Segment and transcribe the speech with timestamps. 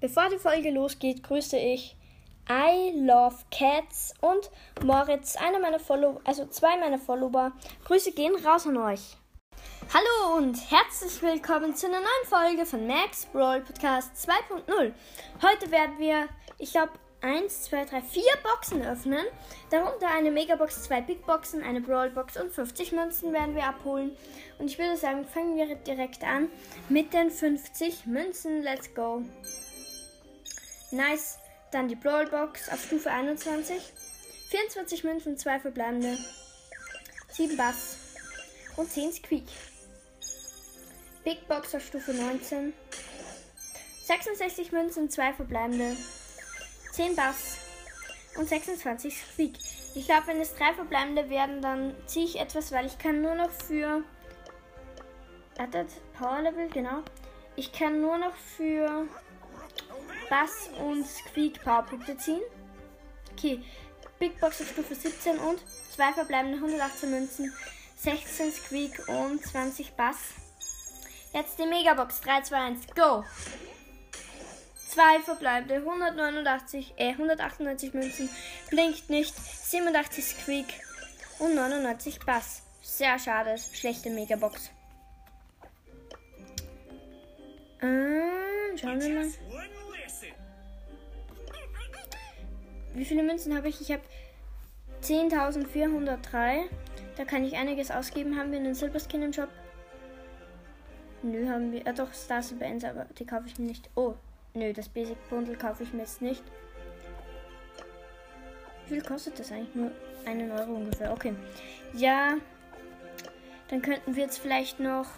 [0.00, 1.96] Bevor die Folge losgeht, grüße ich
[2.48, 4.48] I Love Cats und
[4.84, 7.50] Moritz, einer meiner Follower, also zwei meiner Follower.
[7.84, 9.16] Grüße gehen raus an euch.
[9.92, 14.92] Hallo und herzlich willkommen zu einer neuen Folge von Max Brawl Podcast 2.0.
[15.42, 16.28] Heute werden wir,
[16.58, 16.92] ich glaube,
[17.22, 19.26] 1, 2, 3, 4 Boxen öffnen.
[19.70, 24.16] Darunter eine Megabox, zwei Big Boxen, eine Brawl Box und 50 Münzen werden wir abholen.
[24.60, 26.48] Und ich würde sagen, fangen wir direkt an
[26.88, 28.62] mit den 50 Münzen.
[28.62, 29.24] Let's go.
[30.90, 31.38] Nice.
[31.70, 33.92] Dann die Brawl Box auf Stufe 21.
[34.50, 36.16] 24 Münzen, 2 verbleibende.
[37.30, 37.96] 7 Bass
[38.76, 39.46] und 10 Squeak.
[41.24, 42.72] Big Box auf Stufe 19.
[44.04, 45.94] 66 Münzen, 2 verbleibende.
[46.92, 47.58] 10 Bass
[48.38, 49.58] und 26 Squeak.
[49.94, 53.34] Ich glaube, wenn es 3 verbleibende werden, dann ziehe ich etwas, weil ich kann nur
[53.34, 54.02] noch für...
[55.58, 57.02] Wartet, Power Level, genau.
[57.56, 59.06] Ich kann nur noch für
[60.28, 62.42] Bass und Squeak Powerpunkte ziehen.
[63.32, 63.62] Okay,
[64.18, 65.60] Big Box auf Stufe 17 und
[65.94, 67.52] zwei verbleibende 118 Münzen,
[67.96, 70.16] 16 Squeak und 20 Bass.
[71.32, 73.24] Jetzt die Megabox 3, 2, 1, go!
[74.88, 78.30] Zwei verbleibende 189, äh, 198 Münzen,
[78.70, 80.66] blinkt nicht, 87 Squeak
[81.38, 82.62] und 99 Bass.
[82.82, 84.70] Sehr schade, schlechte Megabox.
[87.82, 89.47] Ähm, schauen wir mal.
[92.94, 93.80] Wie viele Münzen habe ich?
[93.80, 94.02] Ich habe
[95.02, 96.64] 10.403.
[97.16, 98.38] Da kann ich einiges ausgeben.
[98.38, 99.48] Haben wir einen Silberskin im Shop?
[101.22, 101.86] Nö, haben wir.
[101.86, 103.90] Ah, doch, Star Silver Ends, aber die kaufe ich mir nicht.
[103.96, 104.14] Oh,
[104.54, 106.42] nö, das Basic Bundle kaufe ich mir jetzt nicht.
[108.86, 109.74] Wie viel kostet das eigentlich?
[109.74, 109.90] Nur
[110.24, 111.12] einen Euro ungefähr.
[111.12, 111.34] Okay.
[111.94, 112.36] Ja.
[113.68, 115.08] Dann könnten wir jetzt vielleicht noch.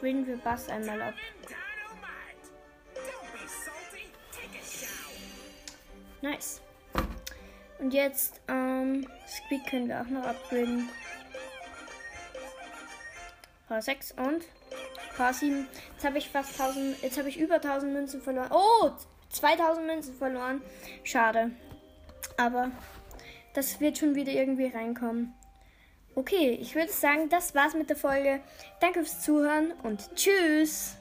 [0.00, 1.14] Graden wir Bass einmal ab.
[6.20, 6.60] Nice.
[7.78, 10.88] Und jetzt, ähm, Speed können wir auch noch upgraden.
[13.68, 14.44] Power 6 und
[15.16, 15.68] Power 7.
[15.92, 18.50] Jetzt habe ich fast 1000, jetzt habe ich über 1000 Münzen verloren.
[18.50, 18.90] Oh,
[19.30, 20.62] 2000 Münzen verloren.
[21.04, 21.50] Schade.
[22.36, 22.70] Aber
[23.54, 25.34] das wird schon wieder irgendwie reinkommen.
[26.14, 28.40] Okay, ich würde sagen, das war's mit der Folge.
[28.80, 30.97] Danke fürs Zuhören und tschüss.